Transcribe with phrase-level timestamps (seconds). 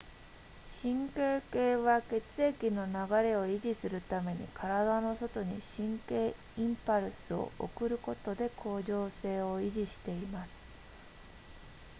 [0.81, 10.71] 神経系は血液の流れを維持するために体の外に神経インパルスを送ることで恒常性を維持しています